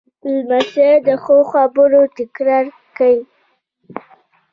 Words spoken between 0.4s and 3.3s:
لمسی د ښو خبرو تکرار کوي.